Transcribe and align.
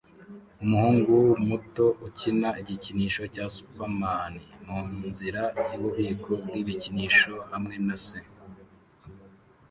Umuhungu 0.63 1.15
muto 1.47 1.85
ukina 2.07 2.49
nigikinisho 2.55 3.23
cya 3.33 3.45
Superman 3.55 4.33
munzira 4.65 5.43
yububiko 5.71 6.31
bwibikinisho 6.43 7.33
hamwe 7.51 7.75
na 7.87 7.97
se 8.05 8.19